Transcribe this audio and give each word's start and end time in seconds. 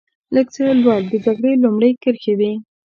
لږ 0.35 0.47
څه 0.55 0.61
لوړ 0.81 0.99
د 1.11 1.13
جګړې 1.25 1.53
لومړۍ 1.63 1.91
کرښې 2.01 2.33
وې. 2.39 2.53